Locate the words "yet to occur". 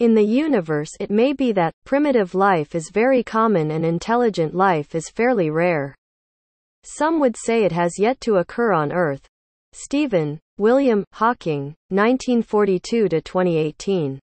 7.98-8.72